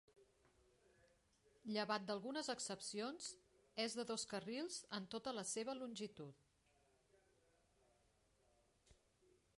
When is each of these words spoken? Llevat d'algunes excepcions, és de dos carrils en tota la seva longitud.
Llevat 1.75 2.07
d'algunes 2.07 2.49
excepcions, 2.53 3.27
és 3.85 3.97
de 3.99 4.07
dos 4.13 4.25
carrils 4.33 4.79
en 4.99 5.07
tota 5.17 5.35
la 5.41 5.47
seva 5.53 5.79
longitud. 5.83 6.51